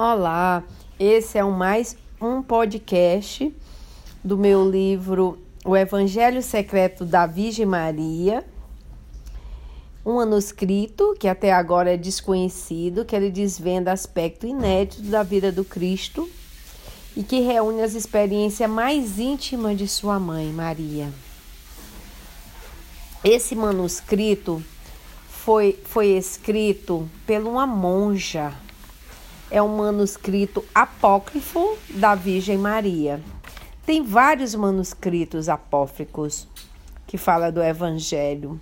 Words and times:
Olá, 0.00 0.62
esse 0.96 1.38
é 1.38 1.44
o 1.44 1.50
mais 1.50 1.96
um 2.20 2.40
podcast 2.40 3.52
do 4.22 4.38
meu 4.38 4.70
livro 4.70 5.36
O 5.64 5.76
Evangelho 5.76 6.40
Secreto 6.40 7.04
da 7.04 7.26
Virgem 7.26 7.66
Maria, 7.66 8.46
um 10.06 10.18
manuscrito 10.18 11.16
que 11.18 11.26
até 11.26 11.52
agora 11.52 11.94
é 11.94 11.96
desconhecido, 11.96 13.04
que 13.04 13.16
ele 13.16 13.28
desvenda 13.28 13.90
aspecto 13.90 14.46
inédito 14.46 15.02
da 15.02 15.24
vida 15.24 15.50
do 15.50 15.64
Cristo 15.64 16.30
e 17.16 17.24
que 17.24 17.40
reúne 17.40 17.82
as 17.82 17.94
experiências 17.94 18.70
mais 18.70 19.18
íntimas 19.18 19.76
de 19.76 19.88
sua 19.88 20.20
mãe, 20.20 20.46
Maria. 20.52 21.12
Esse 23.24 23.56
manuscrito 23.56 24.62
foi, 25.28 25.76
foi 25.82 26.10
escrito 26.10 27.10
por 27.26 27.40
uma 27.40 27.66
monja 27.66 28.54
é 29.50 29.62
um 29.62 29.76
manuscrito 29.76 30.64
apócrifo 30.74 31.76
da 31.90 32.14
Virgem 32.14 32.58
Maria. 32.58 33.20
Tem 33.86 34.02
vários 34.02 34.54
manuscritos 34.54 35.48
apócrifos 35.48 36.46
que 37.06 37.16
fala 37.16 37.50
do 37.50 37.62
Evangelho. 37.62 38.60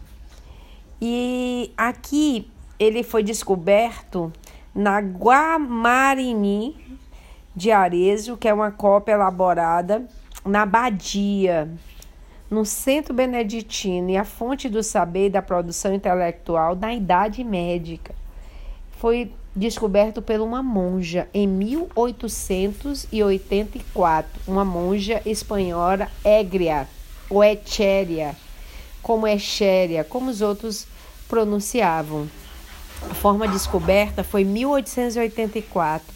E 1.00 1.72
aqui 1.76 2.50
ele 2.78 3.02
foi 3.02 3.22
descoberto 3.22 4.32
na 4.74 5.00
Guamarini 5.00 6.76
de 7.54 7.72
Arezzo, 7.72 8.36
que 8.36 8.48
é 8.48 8.54
uma 8.54 8.70
cópia 8.70 9.12
elaborada 9.12 10.06
na 10.44 10.64
Badia, 10.64 11.68
no 12.48 12.64
Centro 12.64 13.12
Beneditino 13.12 14.10
e 14.10 14.16
a 14.16 14.24
fonte 14.24 14.68
do 14.68 14.82
saber 14.82 15.26
e 15.26 15.30
da 15.30 15.42
produção 15.42 15.92
intelectual 15.92 16.76
da 16.76 16.92
Idade 16.92 17.42
Médica. 17.42 18.14
Foi 18.92 19.32
descoberto 19.56 20.20
por 20.20 20.38
uma 20.40 20.62
monja 20.62 21.26
em 21.32 21.48
1884, 21.48 24.40
uma 24.46 24.66
monja 24.66 25.22
espanhola 25.24 26.10
égria, 26.22 26.86
ou 27.30 27.42
Echeria, 27.42 28.36
como 29.02 29.26
Echéria, 29.26 30.04
como 30.04 30.30
os 30.30 30.42
outros 30.42 30.86
pronunciavam. 31.26 32.28
A 33.10 33.14
forma 33.14 33.48
descoberta 33.48 34.22
foi 34.22 34.44
1884. 34.44 36.14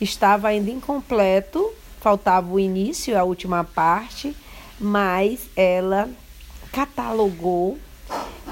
Estava 0.00 0.48
ainda 0.48 0.70
incompleto, 0.70 1.70
faltava 2.00 2.50
o 2.50 2.58
início, 2.58 3.18
a 3.18 3.24
última 3.24 3.62
parte, 3.62 4.34
mas 4.78 5.50
ela 5.54 6.08
catalogou 6.72 7.76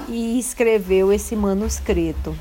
e 0.07 0.37
escreveu 0.39 1.11
esse 1.11 1.35
manuscrito. 1.35 2.37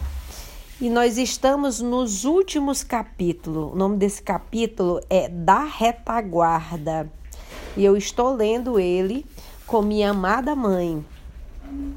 E 0.80 0.88
nós 0.88 1.18
estamos 1.18 1.80
nos 1.80 2.24
últimos 2.24 2.84
capítulos. 2.84 3.72
O 3.72 3.76
nome 3.76 3.96
desse 3.96 4.22
capítulo 4.22 5.00
é 5.10 5.28
Da 5.28 5.64
Retaguarda. 5.64 7.10
E 7.76 7.84
eu 7.84 7.96
estou 7.96 8.32
lendo 8.32 8.78
ele 8.78 9.26
com 9.66 9.82
minha 9.82 10.10
amada 10.10 10.54
mãe. 10.54 11.04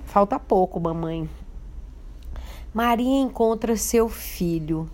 Falta 0.05 0.39
pouco, 0.39 0.79
mamãe. 0.79 1.29
Maria 2.73 3.21
encontra 3.21 3.77
seu 3.77 4.09
filho. 4.09 4.89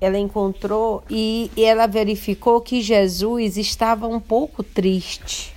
Ela 0.00 0.18
encontrou 0.18 1.02
e 1.10 1.50
ela 1.58 1.86
verificou 1.86 2.62
que 2.62 2.80
Jesus 2.80 3.58
estava 3.58 4.06
um 4.06 4.18
pouco 4.18 4.62
triste. 4.62 5.55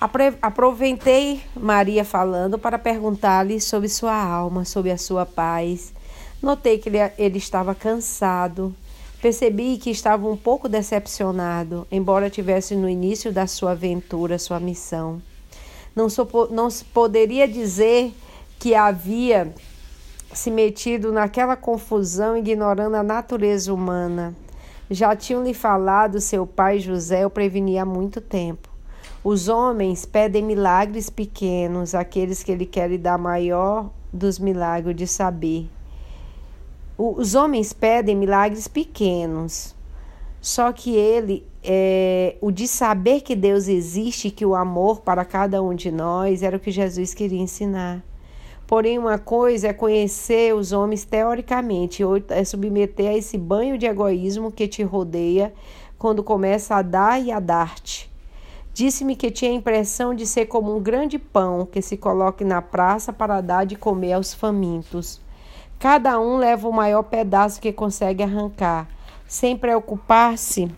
Aproveitei 0.00 1.42
Maria 1.54 2.06
falando 2.06 2.58
para 2.58 2.78
perguntar-lhe 2.78 3.60
sobre 3.60 3.86
sua 3.86 4.14
alma, 4.14 4.64
sobre 4.64 4.90
a 4.90 4.96
sua 4.96 5.26
paz. 5.26 5.92
Notei 6.40 6.78
que 6.78 6.88
ele, 6.88 6.98
ele 7.18 7.36
estava 7.36 7.74
cansado. 7.74 8.74
Percebi 9.20 9.76
que 9.76 9.90
estava 9.90 10.26
um 10.26 10.38
pouco 10.38 10.70
decepcionado, 10.70 11.86
embora 11.92 12.30
tivesse 12.30 12.74
no 12.74 12.88
início 12.88 13.30
da 13.30 13.46
sua 13.46 13.72
aventura, 13.72 14.38
sua 14.38 14.58
missão. 14.58 15.20
Não, 15.94 16.06
não 16.50 16.70
se 16.70 16.82
poderia 16.86 17.46
dizer 17.46 18.14
que 18.58 18.74
havia 18.74 19.54
se 20.32 20.50
metido 20.50 21.12
naquela 21.12 21.56
confusão, 21.56 22.38
ignorando 22.38 22.94
a 22.94 23.02
natureza 23.02 23.74
humana. 23.74 24.34
Já 24.90 25.14
tinham 25.14 25.44
lhe 25.44 25.52
falado 25.52 26.22
seu 26.22 26.46
pai 26.46 26.78
José, 26.78 27.26
o 27.26 27.30
prevenia 27.30 27.82
há 27.82 27.84
muito 27.84 28.22
tempo. 28.22 28.69
Os 29.22 29.48
homens 29.48 30.06
pedem 30.06 30.42
milagres 30.42 31.10
pequenos, 31.10 31.94
aqueles 31.94 32.42
que 32.42 32.50
ele 32.50 32.64
quer 32.64 32.96
dar 32.96 33.18
maior 33.18 33.90
dos 34.12 34.38
milagres 34.38 34.96
de 34.96 35.06
saber. 35.06 35.68
Os 36.96 37.34
homens 37.34 37.72
pedem 37.72 38.16
milagres 38.16 38.68
pequenos, 38.68 39.74
só 40.40 40.72
que 40.72 40.94
ele, 40.96 41.46
é, 41.62 42.36
o 42.40 42.50
de 42.50 42.66
saber 42.66 43.20
que 43.20 43.36
Deus 43.36 43.68
existe, 43.68 44.30
que 44.30 44.44
o 44.44 44.54
amor 44.54 45.00
para 45.00 45.24
cada 45.24 45.62
um 45.62 45.74
de 45.74 45.90
nós, 45.90 46.42
era 46.42 46.56
o 46.56 46.60
que 46.60 46.70
Jesus 46.70 47.14
queria 47.14 47.40
ensinar. 47.40 48.02
Porém, 48.66 48.98
uma 48.98 49.18
coisa 49.18 49.68
é 49.68 49.72
conhecer 49.72 50.54
os 50.54 50.72
homens 50.72 51.04
teoricamente, 51.04 52.04
outra 52.04 52.36
é 52.36 52.44
submeter 52.44 53.10
a 53.10 53.16
esse 53.16 53.36
banho 53.36 53.76
de 53.76 53.86
egoísmo 53.86 54.52
que 54.52 54.68
te 54.68 54.82
rodeia 54.82 55.52
quando 55.98 56.22
começa 56.22 56.76
a 56.76 56.82
dar 56.82 57.20
e 57.20 57.32
a 57.32 57.40
dar-te. 57.40 58.09
Disse-me 58.72 59.16
que 59.16 59.30
tinha 59.30 59.50
a 59.50 59.54
impressão 59.54 60.14
de 60.14 60.26
ser 60.26 60.46
como 60.46 60.76
um 60.76 60.80
grande 60.80 61.18
pão 61.18 61.66
que 61.66 61.82
se 61.82 61.96
coloque 61.96 62.44
na 62.44 62.62
praça 62.62 63.12
para 63.12 63.40
dar 63.40 63.64
de 63.64 63.76
comer 63.76 64.12
aos 64.12 64.32
famintos. 64.32 65.20
Cada 65.78 66.20
um 66.20 66.36
leva 66.36 66.68
o 66.68 66.72
maior 66.72 67.02
pedaço 67.02 67.60
que 67.60 67.72
consegue 67.72 68.22
arrancar, 68.22 68.88
sem 69.26 69.56
preocupar-se 69.56 70.70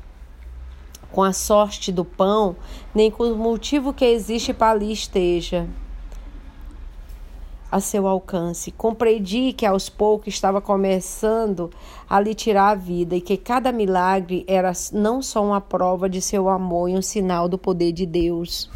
com 1.10 1.22
a 1.22 1.32
sorte 1.32 1.92
do 1.92 2.04
pão, 2.04 2.56
nem 2.94 3.10
com 3.10 3.24
o 3.24 3.36
motivo 3.36 3.92
que 3.92 4.04
existe 4.04 4.54
para 4.54 4.70
ali 4.70 4.92
esteja 4.92 5.68
a 7.72 7.80
seu 7.80 8.06
alcance. 8.06 8.70
Compreendi 8.70 9.54
que 9.54 9.64
aos 9.64 9.88
poucos 9.88 10.34
estava 10.34 10.60
começando 10.60 11.70
a 12.08 12.20
lhe 12.20 12.34
tirar 12.34 12.68
a 12.68 12.74
vida 12.74 13.16
e 13.16 13.20
que 13.22 13.38
cada 13.38 13.72
milagre 13.72 14.44
era 14.46 14.70
não 14.92 15.22
só 15.22 15.42
uma 15.42 15.60
prova 15.60 16.06
de 16.06 16.20
seu 16.20 16.50
amor 16.50 16.90
e 16.90 16.98
um 16.98 17.02
sinal 17.02 17.48
do 17.48 17.56
poder 17.56 17.92
de 17.92 18.04
Deus 18.04 18.70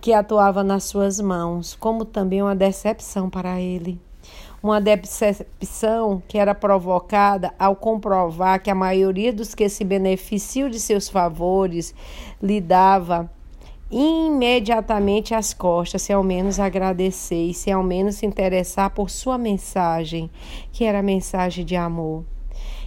que 0.00 0.12
atuava 0.12 0.64
nas 0.64 0.82
suas 0.82 1.20
mãos, 1.20 1.76
como 1.78 2.04
também 2.04 2.42
uma 2.42 2.56
decepção 2.56 3.30
para 3.30 3.60
ele. 3.60 4.00
Uma 4.60 4.80
decepção 4.80 6.20
que 6.26 6.38
era 6.38 6.54
provocada 6.56 7.52
ao 7.56 7.76
comprovar 7.76 8.60
que 8.60 8.70
a 8.70 8.74
maioria 8.74 9.32
dos 9.32 9.54
que 9.54 9.68
se 9.68 9.84
beneficiam 9.84 10.68
de 10.68 10.80
seus 10.80 11.08
favores 11.08 11.94
lhe 12.42 12.60
dava 12.60 13.30
imediatamente 13.92 15.34
as 15.34 15.52
costas, 15.52 16.00
se 16.00 16.12
ao 16.12 16.22
menos 16.22 16.58
agradecer 16.58 17.50
e 17.50 17.54
se 17.54 17.70
ao 17.70 17.82
menos 17.82 18.16
se 18.16 18.24
interessar 18.24 18.90
por 18.90 19.10
sua 19.10 19.36
mensagem, 19.36 20.30
que 20.72 20.84
era 20.84 21.00
a 21.00 21.02
mensagem 21.02 21.62
de 21.62 21.76
amor. 21.76 22.24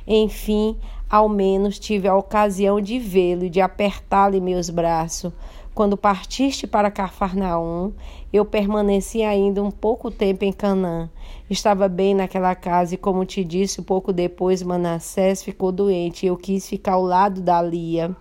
Enfim, 0.08 0.76
ao 1.08 1.30
menos 1.30 1.78
tive 1.78 2.08
a 2.08 2.16
ocasião 2.16 2.82
de 2.82 2.98
vê-lo 2.98 3.46
e 3.46 3.50
de 3.50 3.62
apertá-lo 3.62 4.36
em 4.36 4.42
meus 4.42 4.72
braços. 4.72 5.32
Quando 5.76 5.98
partiste 5.98 6.66
para 6.66 6.90
Cafarnaum, 6.90 7.92
eu 8.32 8.46
permaneci 8.46 9.22
ainda 9.22 9.62
um 9.62 9.70
pouco 9.70 10.10
tempo 10.10 10.44
em 10.46 10.52
Canaã. 10.52 11.10
Estava 11.50 11.88
bem 11.88 12.16
naquela 12.16 12.56
casa 12.56 12.96
e, 12.96 12.98
como 12.98 13.26
te 13.26 13.44
disse, 13.44 13.82
pouco 13.82 14.12
depois 14.12 14.64
Manassés 14.64 15.44
ficou 15.44 15.72
doente 15.72 16.26
e 16.26 16.30
eu 16.30 16.38
quis 16.38 16.68
ficar 16.68 16.94
ao 16.94 17.04
lado 17.04 17.42
da 17.42 17.62
Lia. 17.62 18.16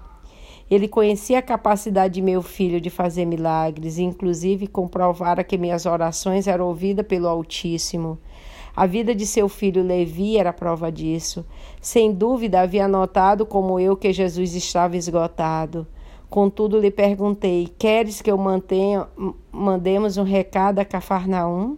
Ele 0.70 0.88
conhecia 0.88 1.38
a 1.38 1.42
capacidade 1.42 2.14
de 2.14 2.22
meu 2.22 2.42
filho 2.42 2.80
de 2.80 2.88
fazer 2.90 3.24
milagres, 3.26 3.98
inclusive 3.98 4.66
comprovara 4.66 5.44
que 5.44 5.58
minhas 5.58 5.84
orações 5.84 6.46
eram 6.46 6.68
ouvidas 6.68 7.06
pelo 7.06 7.28
Altíssimo. 7.28 8.18
A 8.76 8.86
vida 8.86 9.14
de 9.14 9.24
seu 9.24 9.48
filho 9.48 9.82
Levi 9.84 10.36
era 10.36 10.52
prova 10.52 10.90
disso. 10.90 11.46
Sem 11.80 12.12
dúvida 12.12 12.60
havia 12.60 12.88
notado, 12.88 13.46
como 13.46 13.78
eu, 13.78 13.96
que 13.96 14.12
Jesus 14.12 14.54
estava 14.54 14.96
esgotado. 14.96 15.86
Contudo, 16.28 16.80
lhe 16.80 16.90
perguntei: 16.90 17.68
Queres 17.78 18.20
que 18.20 18.30
eu 18.30 18.36
mantenha, 18.36 19.06
mandemos 19.52 20.16
um 20.16 20.24
recado 20.24 20.80
a 20.80 20.84
Cafarnaum? 20.84 21.76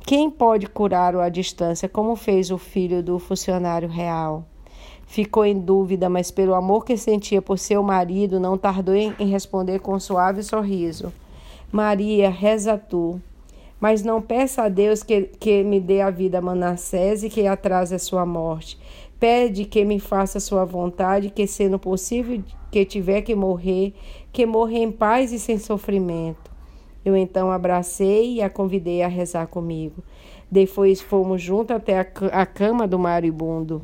Quem 0.00 0.28
pode 0.28 0.66
curar-o 0.66 1.20
à 1.20 1.28
distância, 1.28 1.88
como 1.88 2.16
fez 2.16 2.50
o 2.50 2.58
filho 2.58 3.02
do 3.02 3.18
funcionário 3.18 3.88
real? 3.88 4.44
Ficou 5.06 5.44
em 5.44 5.58
dúvida, 5.58 6.08
mas 6.08 6.30
pelo 6.30 6.54
amor 6.54 6.84
que 6.84 6.96
sentia 6.96 7.40
por 7.40 7.58
seu 7.58 7.82
marido, 7.82 8.40
não 8.40 8.58
tardou 8.58 8.94
em 8.94 9.12
responder 9.20 9.78
com 9.78 9.94
um 9.94 10.00
suave 10.00 10.42
sorriso: 10.42 11.12
Maria, 11.72 12.28
reza 12.28 12.76
tu. 12.76 13.20
Mas 13.78 14.02
não 14.02 14.22
peça 14.22 14.62
a 14.62 14.68
Deus 14.68 15.02
que, 15.02 15.22
que 15.38 15.62
me 15.62 15.78
dê 15.78 16.00
a 16.00 16.10
vida 16.10 16.38
a 16.38 16.40
Manassés 16.40 17.22
e 17.22 17.28
que 17.28 17.46
atrase 17.46 17.94
a 17.94 17.98
sua 17.98 18.24
morte. 18.24 18.78
Pede 19.20 19.64
que 19.64 19.84
me 19.84 20.00
faça 20.00 20.38
a 20.38 20.40
sua 20.40 20.64
vontade, 20.64 21.30
que, 21.30 21.46
sendo 21.46 21.78
possível 21.78 22.42
que 22.70 22.84
tiver 22.84 23.22
que 23.22 23.34
morrer, 23.34 23.94
que 24.32 24.44
morra 24.44 24.72
em 24.72 24.90
paz 24.90 25.32
e 25.32 25.38
sem 25.38 25.58
sofrimento. 25.58 26.50
Eu 27.04 27.16
então 27.16 27.50
abracei 27.50 28.34
e 28.34 28.42
a 28.42 28.50
convidei 28.50 29.02
a 29.02 29.08
rezar 29.08 29.46
comigo. 29.46 30.02
Depois 30.50 31.00
fomos 31.00 31.40
juntos 31.40 31.76
até 31.76 31.98
a 31.98 32.46
cama 32.46 32.86
do 32.86 32.98
maribundo. 32.98 33.82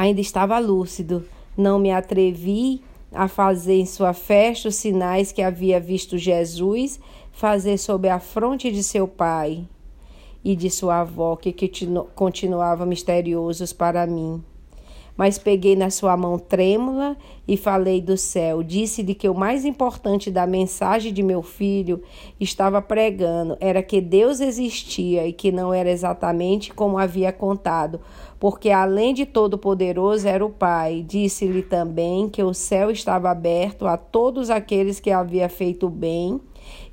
Ainda 0.00 0.22
estava 0.22 0.58
lúcido. 0.58 1.26
Não 1.54 1.78
me 1.78 1.90
atrevi 1.90 2.82
a 3.12 3.28
fazer 3.28 3.74
em 3.74 3.84
sua 3.84 4.14
festa 4.14 4.70
os 4.70 4.76
sinais 4.76 5.30
que 5.30 5.42
havia 5.42 5.78
visto 5.78 6.16
Jesus 6.16 6.98
fazer 7.30 7.76
sob 7.76 8.08
a 8.08 8.18
fronte 8.18 8.72
de 8.72 8.82
seu 8.82 9.06
pai 9.06 9.68
e 10.42 10.56
de 10.56 10.70
sua 10.70 11.02
avó, 11.02 11.36
que 11.36 11.54
continuavam 12.14 12.86
misteriosos 12.86 13.74
para 13.74 14.06
mim. 14.06 14.42
Mas 15.20 15.36
peguei 15.36 15.76
na 15.76 15.90
sua 15.90 16.16
mão 16.16 16.38
trêmula 16.38 17.14
e 17.46 17.54
falei 17.54 18.00
do 18.00 18.16
céu. 18.16 18.62
Disse-lhe 18.62 19.14
que 19.14 19.28
o 19.28 19.34
mais 19.34 19.66
importante 19.66 20.30
da 20.30 20.46
mensagem 20.46 21.12
de 21.12 21.22
meu 21.22 21.42
filho 21.42 22.02
estava 22.40 22.80
pregando 22.80 23.54
era 23.60 23.82
que 23.82 24.00
Deus 24.00 24.40
existia 24.40 25.26
e 25.26 25.34
que 25.34 25.52
não 25.52 25.74
era 25.74 25.90
exatamente 25.90 26.72
como 26.72 26.96
havia 26.96 27.34
contado, 27.34 28.00
porque 28.38 28.70
além 28.70 29.12
de 29.12 29.26
todo-poderoso 29.26 30.26
era 30.26 30.42
o 30.42 30.48
Pai. 30.48 31.04
Disse-lhe 31.06 31.64
também 31.64 32.26
que 32.26 32.42
o 32.42 32.54
céu 32.54 32.90
estava 32.90 33.28
aberto 33.28 33.86
a 33.86 33.98
todos 33.98 34.48
aqueles 34.48 35.00
que 35.00 35.10
havia 35.10 35.50
feito 35.50 35.90
bem 35.90 36.40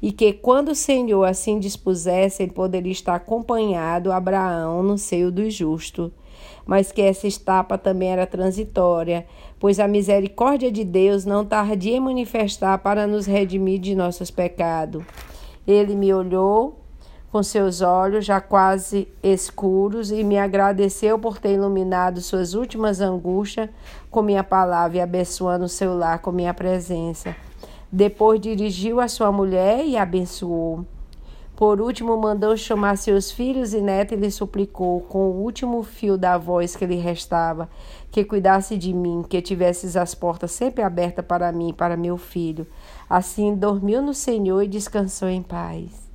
e 0.02 0.12
que 0.12 0.34
quando 0.34 0.72
o 0.72 0.76
Senhor 0.76 1.24
assim 1.24 1.60
dispusesse, 1.60 2.44
ele 2.44 2.52
poderia 2.52 2.92
estar 2.92 3.16
acompanhado 3.16 4.12
Abraão 4.12 4.84
no 4.84 4.98
seio 4.98 5.32
do 5.32 5.50
justo 5.50 6.12
mas 6.68 6.92
que 6.92 7.02
essa 7.02 7.26
etapa 7.26 7.78
também 7.78 8.12
era 8.12 8.28
transitória, 8.28 9.26
pois 9.58 9.80
a 9.80 9.88
misericórdia 9.88 10.70
de 10.70 10.84
Deus 10.84 11.26
não 11.26 11.46
tardia 11.46 11.96
em 11.96 12.02
manifestar 12.02 12.78
para 12.80 13.08
nos 13.08 13.26
redimir 13.26 13.80
de 13.80 13.96
nossos 13.96 14.30
pecados. 14.30 15.04
Ele 15.66 15.96
me 15.96 16.14
olhou 16.14 16.80
com 17.32 17.42
seus 17.42 17.82
olhos 17.82 18.26
já 18.26 18.42
quase 18.42 19.08
escuros 19.24 20.12
e 20.12 20.24
me 20.24 20.38
agradeceu 20.38 21.18
por 21.18 21.40
ter 21.40 21.54
iluminado 21.54 22.22
suas 22.22 22.54
últimas 22.54 23.00
angústias 23.00 23.70
com 24.10 24.22
minha 24.22 24.44
palavra 24.44 24.98
e 24.98 25.02
abençoando 25.02 25.66
o 25.66 25.70
seu 25.70 25.98
lar 25.98 26.20
com 26.20 26.32
minha 26.32 26.54
presença. 26.54 27.36
Depois 27.92 28.40
dirigiu 28.40 29.00
a 29.00 29.08
sua 29.08 29.32
mulher 29.32 29.86
e 29.86 29.98
abençoou. 29.98 30.86
Por 31.58 31.82
último, 31.82 32.16
mandou 32.16 32.56
chamar 32.56 33.00
seus 33.00 33.32
filhos 33.32 33.74
e 33.74 33.82
netos 33.82 34.16
e 34.16 34.22
lhe 34.22 34.30
suplicou, 34.30 35.02
com 35.02 35.32
o 35.32 35.42
último 35.42 35.82
fio 35.82 36.16
da 36.16 36.38
voz 36.38 36.76
que 36.76 36.86
lhe 36.86 36.98
restava, 36.98 37.68
que 38.12 38.24
cuidasse 38.24 38.78
de 38.78 38.94
mim, 38.94 39.26
que 39.28 39.42
tivesses 39.42 39.98
as 39.98 40.14
portas 40.14 40.52
sempre 40.52 40.84
abertas 40.84 41.26
para 41.26 41.52
mim 41.52 41.70
e 41.70 41.74
para 41.74 41.98
meu 41.98 42.16
filho. 42.16 42.68
Assim 43.10 43.56
dormiu 43.56 44.04
no 44.04 44.14
Senhor 44.14 44.62
e 44.62 44.68
descansou 44.68 45.30
em 45.30 45.42
paz. 45.42 46.08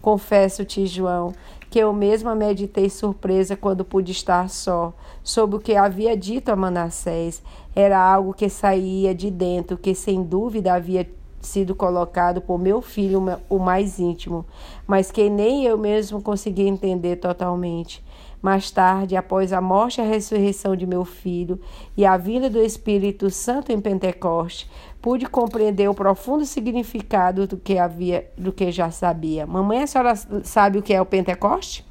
Confesso-te, 0.00 0.86
João, 0.86 1.32
que 1.68 1.80
eu 1.80 1.92
mesma 1.92 2.36
meditei 2.36 2.88
surpresa 2.88 3.56
quando 3.56 3.84
pude 3.84 4.12
estar 4.12 4.48
só, 4.48 4.94
sobre 5.20 5.56
o 5.56 5.60
que 5.60 5.74
havia 5.74 6.16
dito 6.16 6.50
a 6.50 6.54
Manassés. 6.54 7.42
Era 7.74 7.98
algo 7.98 8.32
que 8.32 8.48
saía 8.48 9.12
de 9.12 9.32
dentro, 9.32 9.76
que 9.76 9.96
sem 9.96 10.22
dúvida 10.22 10.74
havia 10.74 11.04
sido 11.46 11.74
colocado 11.74 12.40
por 12.40 12.58
meu 12.58 12.82
filho, 12.82 13.22
o 13.48 13.58
mais 13.58 13.98
íntimo, 13.98 14.44
mas 14.86 15.10
que 15.10 15.30
nem 15.30 15.64
eu 15.64 15.78
mesmo 15.78 16.20
consegui 16.20 16.66
entender 16.66 17.16
totalmente. 17.16 18.04
Mais 18.42 18.70
tarde, 18.70 19.16
após 19.16 19.52
a 19.52 19.60
morte 19.60 19.98
e 19.98 20.04
a 20.04 20.06
ressurreição 20.06 20.76
de 20.76 20.86
meu 20.86 21.04
filho 21.04 21.58
e 21.96 22.04
a 22.04 22.16
vinda 22.16 22.50
do 22.50 22.60
Espírito 22.60 23.30
Santo 23.30 23.72
em 23.72 23.80
Pentecoste, 23.80 24.70
pude 25.00 25.26
compreender 25.26 25.88
o 25.88 25.94
profundo 25.94 26.44
significado 26.44 27.46
do 27.46 27.56
que 27.56 27.78
havia, 27.78 28.30
do 28.36 28.52
que 28.52 28.70
já 28.70 28.90
sabia. 28.90 29.46
Mamãe, 29.46 29.82
a 29.82 29.86
senhora 29.86 30.14
sabe 30.44 30.78
o 30.78 30.82
que 30.82 30.92
é 30.92 31.00
o 31.00 31.06
Pentecoste? 31.06 31.84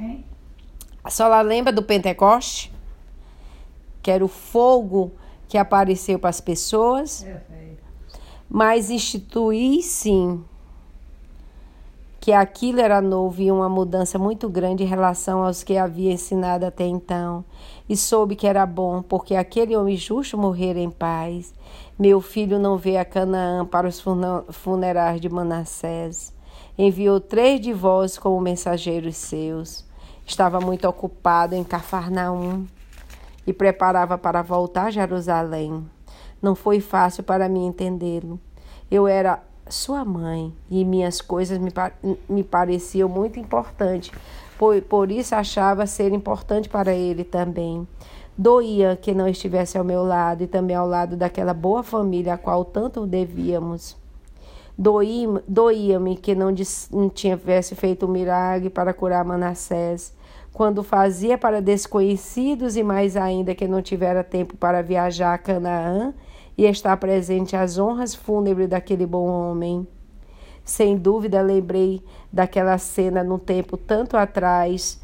É. 0.00 0.16
A 1.02 1.10
senhora 1.10 1.40
lembra 1.40 1.72
do 1.72 1.82
Pentecoste? 1.82 2.72
Que 4.02 4.10
era 4.10 4.24
o 4.24 4.28
fogo 4.28 5.12
que 5.48 5.56
apareceu 5.58 6.18
para 6.18 6.30
as 6.30 6.40
pessoas. 6.40 7.24
É, 7.24 7.40
mas 8.48 8.90
instituí 8.90 9.82
sim 9.82 10.44
que 12.26 12.32
aquilo 12.32 12.80
era 12.80 13.00
novo 13.00 13.40
e 13.40 13.52
uma 13.52 13.68
mudança 13.68 14.18
muito 14.18 14.48
grande 14.48 14.82
em 14.82 14.86
relação 14.86 15.44
aos 15.44 15.62
que 15.62 15.78
havia 15.78 16.12
ensinado 16.12 16.66
até 16.66 16.84
então. 16.84 17.44
E 17.88 17.96
soube 17.96 18.34
que 18.34 18.48
era 18.48 18.66
bom, 18.66 19.00
porque 19.00 19.36
aquele 19.36 19.76
homem 19.76 19.96
justo 19.96 20.36
morrer 20.36 20.76
em 20.76 20.90
paz. 20.90 21.54
Meu 21.96 22.20
filho 22.20 22.58
não 22.58 22.76
veio 22.76 23.00
a 23.00 23.04
Canaã 23.04 23.64
para 23.64 23.86
os 23.86 24.02
funerais 24.50 25.20
de 25.20 25.28
Manassés. 25.28 26.34
Enviou 26.76 27.20
três 27.20 27.60
de 27.60 27.72
vós 27.72 28.18
como 28.18 28.40
mensageiros 28.40 29.14
seus. 29.14 29.84
Estava 30.26 30.58
muito 30.58 30.88
ocupado 30.88 31.54
em 31.54 31.62
Cafarnaum 31.62 32.66
e 33.46 33.52
preparava 33.52 34.18
para 34.18 34.42
voltar 34.42 34.86
a 34.86 34.90
Jerusalém. 34.90 35.86
Não 36.40 36.54
foi 36.54 36.80
fácil 36.80 37.22
para 37.22 37.48
mim 37.48 37.66
entendê-lo. 37.66 38.38
Eu 38.90 39.06
era 39.06 39.42
sua 39.68 40.04
mãe 40.04 40.52
e 40.70 40.84
minhas 40.84 41.20
coisas 41.20 41.58
me, 41.58 41.72
me 42.28 42.44
pareciam 42.44 43.08
muito 43.08 43.38
importantes, 43.40 44.12
por, 44.58 44.80
por 44.82 45.10
isso 45.10 45.34
achava 45.34 45.86
ser 45.86 46.12
importante 46.12 46.68
para 46.68 46.94
ele 46.94 47.24
também. 47.24 47.86
Doía 48.38 48.96
que 48.96 49.14
não 49.14 49.26
estivesse 49.26 49.78
ao 49.78 49.84
meu 49.84 50.04
lado 50.04 50.44
e 50.44 50.46
também 50.46 50.76
ao 50.76 50.86
lado 50.86 51.16
daquela 51.16 51.54
boa 51.54 51.82
família 51.82 52.34
a 52.34 52.38
qual 52.38 52.64
tanto 52.64 53.06
devíamos. 53.06 53.96
Doía-me 54.78 56.16
que 56.16 56.34
não, 56.34 56.52
não 56.92 57.08
tivesse 57.08 57.74
feito 57.74 58.04
um 58.04 58.10
milagre 58.10 58.68
para 58.68 58.92
curar 58.92 59.24
Manassés, 59.24 60.14
quando 60.52 60.82
fazia 60.82 61.38
para 61.38 61.62
desconhecidos 61.62 62.76
e 62.76 62.82
mais 62.82 63.16
ainda 63.16 63.54
que 63.54 63.66
não 63.66 63.80
tivera 63.80 64.22
tempo 64.22 64.54
para 64.56 64.82
viajar 64.82 65.32
a 65.32 65.38
Canaã 65.38 66.14
e 66.56 66.64
estar 66.64 66.96
presente 66.96 67.54
às 67.54 67.78
honras 67.78 68.14
fúnebres 68.14 68.68
daquele 68.68 69.04
bom 69.06 69.26
homem. 69.26 69.86
Sem 70.64 70.96
dúvida, 70.96 71.40
lembrei 71.42 72.02
daquela 72.32 72.76
cena 72.78 73.22
num 73.22 73.38
tempo 73.38 73.76
tanto 73.76 74.16
atrás, 74.16 75.00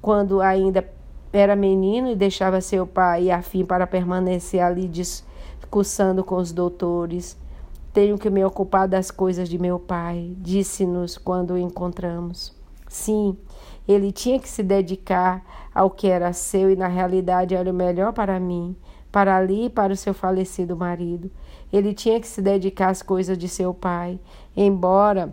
quando 0.00 0.40
ainda 0.40 0.88
era 1.32 1.56
menino 1.56 2.10
e 2.10 2.16
deixava 2.16 2.60
seu 2.60 2.86
pai 2.86 3.30
a 3.30 3.40
fim 3.40 3.64
para 3.64 3.86
permanecer 3.86 4.60
ali 4.60 4.86
discussando 4.86 6.22
com 6.22 6.36
os 6.36 6.52
doutores. 6.52 7.36
Tenho 7.92 8.18
que 8.18 8.30
me 8.30 8.44
ocupar 8.44 8.86
das 8.86 9.10
coisas 9.10 9.48
de 9.48 9.58
meu 9.58 9.78
pai, 9.78 10.34
disse-nos 10.38 11.18
quando 11.18 11.54
o 11.54 11.58
encontramos. 11.58 12.54
Sim, 12.88 13.36
ele 13.88 14.12
tinha 14.12 14.38
que 14.38 14.48
se 14.48 14.62
dedicar 14.62 15.42
ao 15.74 15.90
que 15.90 16.06
era 16.06 16.32
seu 16.32 16.70
e 16.70 16.76
na 16.76 16.88
realidade 16.88 17.54
era 17.54 17.70
o 17.70 17.74
melhor 17.74 18.12
para 18.12 18.38
mim 18.38 18.76
para 19.12 19.36
ali 19.36 19.66
e 19.66 19.70
para 19.70 19.92
o 19.92 19.96
seu 19.96 20.14
falecido 20.14 20.74
marido. 20.74 21.30
Ele 21.70 21.92
tinha 21.92 22.18
que 22.18 22.26
se 22.26 22.40
dedicar 22.40 22.88
às 22.88 23.02
coisas 23.02 23.36
de 23.36 23.46
seu 23.46 23.74
pai, 23.74 24.18
embora 24.56 25.32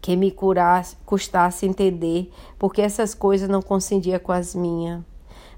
que 0.00 0.14
me 0.14 0.30
curasse, 0.30 0.96
custasse 1.06 1.66
entender, 1.66 2.30
porque 2.58 2.82
essas 2.82 3.14
coisas 3.14 3.48
não 3.48 3.62
coincidiam 3.62 4.20
com 4.20 4.30
as 4.30 4.54
minhas. 4.54 5.00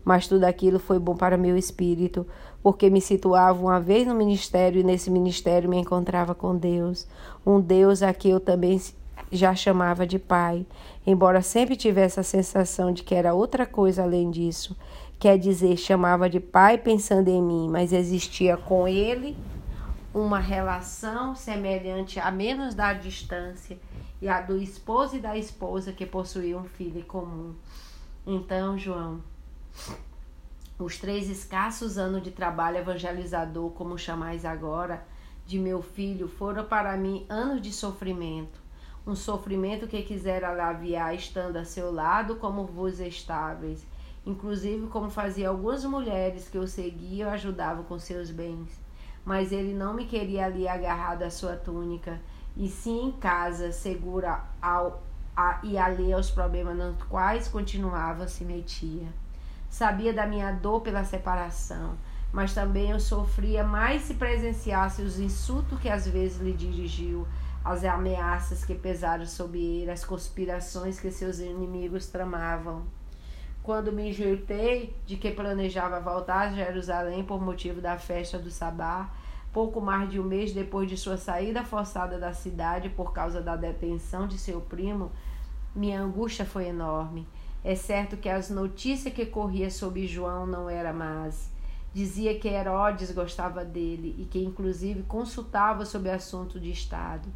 Mas 0.04 0.26
tudo 0.26 0.44
aquilo 0.44 0.78
foi 0.78 0.98
bom 0.98 1.14
para 1.14 1.36
meu 1.36 1.56
espírito, 1.56 2.26
porque 2.62 2.88
me 2.88 3.00
situava 3.00 3.60
uma 3.60 3.80
vez 3.80 4.06
no 4.06 4.14
ministério 4.14 4.80
e 4.80 4.84
nesse 4.84 5.10
ministério 5.10 5.68
me 5.68 5.76
encontrava 5.76 6.34
com 6.34 6.56
Deus, 6.56 7.06
um 7.44 7.60
Deus 7.60 8.02
a 8.02 8.14
que 8.14 8.30
eu 8.30 8.40
também 8.40 8.80
já 9.30 9.54
chamava 9.54 10.06
de 10.06 10.18
Pai, 10.18 10.64
embora 11.06 11.42
sempre 11.42 11.76
tivesse 11.76 12.18
a 12.18 12.22
sensação 12.22 12.92
de 12.92 13.02
que 13.02 13.14
era 13.14 13.34
outra 13.34 13.66
coisa 13.66 14.02
além 14.02 14.30
disso. 14.30 14.76
Quer 15.18 15.36
dizer, 15.36 15.76
chamava 15.76 16.30
de 16.30 16.38
pai 16.38 16.78
pensando 16.78 17.26
em 17.26 17.42
mim, 17.42 17.68
mas 17.68 17.92
existia 17.92 18.56
com 18.56 18.86
ele 18.86 19.36
uma 20.14 20.38
relação 20.38 21.34
semelhante 21.34 22.20
a 22.20 22.30
menos 22.30 22.72
da 22.72 22.92
distância 22.92 23.76
e 24.22 24.28
a 24.28 24.40
do 24.40 24.56
esposo 24.56 25.16
e 25.16 25.20
da 25.20 25.36
esposa 25.36 25.92
que 25.92 26.06
possuíam 26.06 26.60
um 26.60 26.64
filho 26.64 27.04
comum. 27.04 27.56
Então, 28.24 28.78
João, 28.78 29.20
os 30.78 30.98
três 30.98 31.28
escassos 31.28 31.98
anos 31.98 32.22
de 32.22 32.30
trabalho 32.30 32.76
evangelizador, 32.76 33.70
como 33.70 33.98
chamais 33.98 34.44
agora, 34.44 35.04
de 35.44 35.58
meu 35.58 35.82
filho, 35.82 36.28
foram 36.28 36.64
para 36.64 36.96
mim 36.96 37.26
anos 37.28 37.60
de 37.60 37.72
sofrimento. 37.72 38.60
Um 39.04 39.16
sofrimento 39.16 39.88
que 39.88 40.00
quisera 40.02 40.48
aliviar 40.48 41.12
estando 41.12 41.56
a 41.56 41.64
seu 41.64 41.90
lado 41.90 42.36
como 42.36 42.64
vos 42.64 43.00
estáveis 43.00 43.84
inclusive 44.28 44.88
como 44.88 45.08
fazia 45.08 45.48
algumas 45.48 45.82
mulheres 45.86 46.50
que 46.50 46.58
o 46.58 46.68
seguiam 46.68 47.30
e 47.30 47.32
ajudavam 47.32 47.82
com 47.84 47.98
seus 47.98 48.30
bens. 48.30 48.78
Mas 49.24 49.52
ele 49.52 49.72
não 49.72 49.94
me 49.94 50.04
queria 50.04 50.44
ali 50.44 50.68
agarrado 50.68 51.22
à 51.22 51.30
sua 51.30 51.56
túnica, 51.56 52.20
e 52.54 52.68
sim 52.68 53.06
em 53.06 53.12
casa, 53.12 53.72
segura 53.72 54.44
ao, 54.60 55.02
a, 55.34 55.60
e 55.62 55.78
ali 55.78 56.12
aos 56.12 56.30
problemas 56.30 56.76
nos 56.76 57.02
quais 57.04 57.48
continuava 57.48 58.28
se 58.28 58.44
metia. 58.44 59.08
Sabia 59.70 60.12
da 60.12 60.26
minha 60.26 60.52
dor 60.52 60.82
pela 60.82 61.04
separação, 61.04 61.96
mas 62.30 62.52
também 62.52 62.90
eu 62.90 63.00
sofria 63.00 63.64
mais 63.64 64.02
se 64.02 64.14
presenciasse 64.14 65.00
os 65.00 65.18
insultos 65.18 65.80
que 65.80 65.88
às 65.88 66.06
vezes 66.06 66.38
lhe 66.38 66.52
dirigiu, 66.52 67.26
as 67.64 67.82
ameaças 67.82 68.62
que 68.62 68.74
pesaram 68.74 69.24
sobre 69.24 69.58
ele, 69.58 69.90
as 69.90 70.04
conspirações 70.04 71.00
que 71.00 71.10
seus 71.10 71.38
inimigos 71.38 72.06
tramavam. 72.06 72.97
Quando 73.68 73.92
me 73.92 74.08
enjeitei 74.08 74.96
de 75.04 75.18
que 75.18 75.30
planejava 75.30 76.00
voltar 76.00 76.48
a 76.48 76.52
Jerusalém 76.54 77.22
por 77.22 77.38
motivo 77.38 77.82
da 77.82 77.98
festa 77.98 78.38
do 78.38 78.50
Sabá, 78.50 79.10
pouco 79.52 79.78
mais 79.78 80.10
de 80.10 80.18
um 80.18 80.24
mês 80.24 80.54
depois 80.54 80.88
de 80.88 80.96
sua 80.96 81.18
saída 81.18 81.62
forçada 81.62 82.18
da 82.18 82.32
cidade 82.32 82.88
por 82.88 83.12
causa 83.12 83.42
da 83.42 83.56
detenção 83.56 84.26
de 84.26 84.38
seu 84.38 84.58
primo, 84.58 85.12
minha 85.76 86.00
angústia 86.00 86.46
foi 86.46 86.68
enorme. 86.68 87.28
É 87.62 87.74
certo 87.74 88.16
que 88.16 88.30
as 88.30 88.48
notícias 88.48 89.12
que 89.12 89.26
corria 89.26 89.70
sobre 89.70 90.06
João 90.06 90.46
não 90.46 90.70
eram 90.70 90.94
más. 90.94 91.50
Dizia 91.92 92.38
que 92.38 92.48
Herodes 92.48 93.12
gostava 93.12 93.66
dele 93.66 94.16
e 94.18 94.24
que 94.24 94.42
inclusive 94.42 95.02
consultava 95.02 95.84
sobre 95.84 96.10
assunto 96.10 96.58
de 96.58 96.70
Estado. 96.70 97.28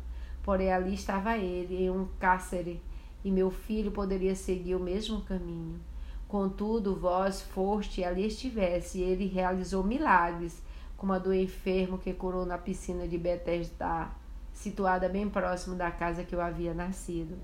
Porém 0.42 0.72
ali 0.72 0.94
estava 0.94 1.36
ele, 1.36 1.76
em 1.76 1.90
um 1.90 2.08
cárcere, 2.18 2.80
e 3.22 3.30
meu 3.30 3.50
filho 3.50 3.90
poderia 3.90 4.34
seguir 4.34 4.74
o 4.74 4.80
mesmo 4.80 5.20
caminho. 5.20 5.91
Contudo, 6.32 6.96
vós 6.96 7.42
foste 7.42 8.00
e 8.00 8.04
ali 8.06 8.26
estivesse, 8.26 9.00
e 9.00 9.02
ele 9.02 9.26
realizou 9.26 9.84
milagres, 9.84 10.62
como 10.96 11.12
a 11.12 11.18
do 11.18 11.34
enfermo 11.34 11.98
que 11.98 12.14
curou 12.14 12.46
na 12.46 12.56
piscina 12.56 13.06
de 13.06 13.18
Betesda, 13.18 14.08
situada 14.54 15.10
bem 15.10 15.28
próximo 15.28 15.76
da 15.76 15.90
casa 15.90 16.24
que 16.24 16.34
eu 16.34 16.40
havia 16.40 16.72
nascido. 16.72 17.36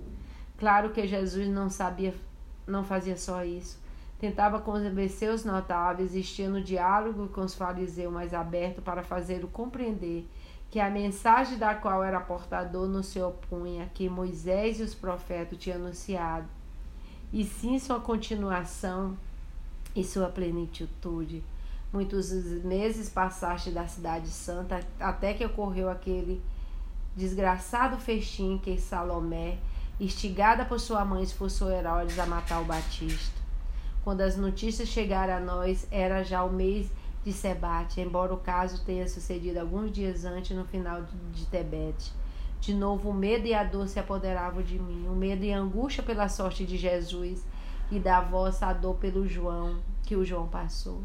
Claro 0.56 0.88
que 0.88 1.06
Jesus 1.06 1.46
não 1.48 1.68
sabia, 1.68 2.14
não 2.66 2.82
fazia 2.82 3.18
só 3.18 3.44
isso. 3.44 3.78
Tentava 4.18 4.58
convencer 4.58 5.30
os 5.34 5.44
notáveis, 5.44 6.12
existia 6.12 6.48
no 6.48 6.62
diálogo 6.62 7.28
com 7.28 7.42
os 7.42 7.54
fariseus 7.54 8.10
mais 8.10 8.32
aberto 8.32 8.80
para 8.80 9.02
fazê-lo 9.02 9.48
compreender 9.48 10.26
que 10.70 10.80
a 10.80 10.88
mensagem 10.88 11.58
da 11.58 11.74
qual 11.74 12.02
era 12.02 12.20
portador 12.20 12.88
não 12.88 13.02
se 13.02 13.20
opunha 13.20 13.90
que 13.92 14.08
Moisés 14.08 14.80
e 14.80 14.82
os 14.82 14.94
profetas 14.94 15.58
tinham 15.58 15.76
anunciado, 15.76 16.48
e 17.32 17.44
sim 17.44 17.78
sua 17.78 18.00
continuação 18.00 19.16
e 19.94 20.02
sua 20.02 20.28
plenitude. 20.28 21.42
Muitos 21.92 22.30
meses 22.64 23.08
passaste 23.08 23.70
da 23.70 23.86
cidade 23.86 24.28
santa 24.28 24.80
até 25.00 25.32
que 25.32 25.44
ocorreu 25.44 25.88
aquele 25.88 26.42
desgraçado 27.16 27.96
festim 27.96 28.58
que 28.62 28.78
Salomé, 28.78 29.58
instigada 29.98 30.64
por 30.64 30.78
sua 30.78 31.04
mãe, 31.04 31.22
esforçou 31.22 31.70
Herodes 31.70 32.18
a 32.18 32.26
matar 32.26 32.60
o 32.60 32.64
Batista. 32.64 33.38
Quando 34.04 34.20
as 34.20 34.36
notícias 34.36 34.88
chegaram 34.88 35.34
a 35.34 35.40
nós, 35.40 35.86
era 35.90 36.22
já 36.22 36.44
o 36.44 36.52
mês 36.52 36.90
de 37.24 37.32
Sebate, 37.32 38.00
embora 38.00 38.32
o 38.32 38.38
caso 38.38 38.84
tenha 38.84 39.08
sucedido 39.08 39.58
alguns 39.58 39.90
dias 39.92 40.24
antes, 40.24 40.56
no 40.56 40.64
final 40.64 41.02
de 41.32 41.46
Tebete. 41.46 42.12
De 42.60 42.74
novo, 42.74 43.10
o 43.10 43.14
medo 43.14 43.46
e 43.46 43.54
a 43.54 43.62
dor 43.62 43.88
se 43.88 43.98
apoderavam 43.98 44.62
de 44.62 44.78
mim, 44.78 45.06
o 45.08 45.14
medo 45.14 45.44
e 45.44 45.52
a 45.52 45.58
angústia 45.58 46.02
pela 46.02 46.28
sorte 46.28 46.66
de 46.66 46.76
Jesus 46.76 47.46
e 47.90 47.98
da 47.98 48.20
vossa 48.20 48.72
dor 48.72 48.96
pelo 48.96 49.26
João, 49.26 49.80
que 50.04 50.16
o 50.16 50.24
João 50.24 50.48
passou. 50.48 51.02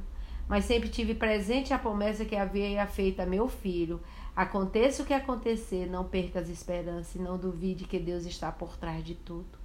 Mas 0.48 0.66
sempre 0.66 0.90
tive 0.90 1.16
presente 1.16 1.74
a 1.74 1.80
promessa 1.80 2.26
que 2.26 2.36
havia 2.36 2.86
feito 2.86 3.22
a 3.22 3.26
meu 3.26 3.48
filho. 3.48 4.02
Aconteça 4.36 5.04
o 5.04 5.06
que 5.06 5.14
acontecer, 5.14 5.88
não 5.88 6.04
perca 6.04 6.40
as 6.40 6.50
esperanças 6.50 7.16
e 7.16 7.20
não 7.20 7.38
duvide 7.38 7.86
que 7.86 8.00
Deus 8.00 8.26
está 8.26 8.52
por 8.52 8.76
trás 8.76 9.04
de 9.04 9.16
tudo. 9.16 9.64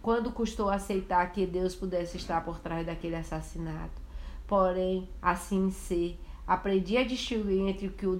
Quando 0.00 0.30
custou 0.30 0.68
aceitar 0.68 1.32
que 1.32 1.46
Deus 1.46 1.74
pudesse 1.74 2.16
estar 2.16 2.44
por 2.44 2.60
trás 2.60 2.86
daquele 2.86 3.16
assassinato? 3.16 4.00
Porém, 4.46 5.08
assim 5.20 5.70
ser, 5.70 6.20
aprendi 6.46 6.96
a 6.96 7.04
distinguir 7.04 7.66
entre 7.66 7.88
o 7.88 7.92
que 7.92 8.06
o 8.06 8.14